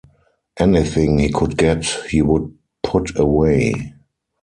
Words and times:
Anything 0.57 1.19
he 1.19 1.29
could 1.31 1.55
get 1.59 1.85
he 2.09 2.23
would 2.23 2.55
put 2.81 3.19
away. 3.19 3.93